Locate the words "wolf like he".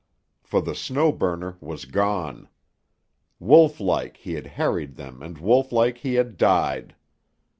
3.39-4.33, 5.37-6.15